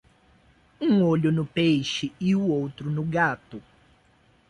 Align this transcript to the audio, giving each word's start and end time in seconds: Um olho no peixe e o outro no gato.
Um 0.81 1.03
olho 1.05 1.31
no 1.31 1.45
peixe 1.45 2.11
e 2.19 2.35
o 2.35 2.41
outro 2.41 2.89
no 2.89 3.03
gato. 3.03 3.61